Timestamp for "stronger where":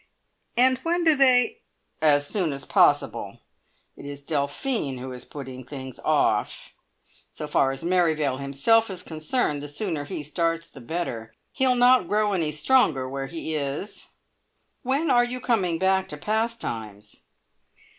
12.51-13.27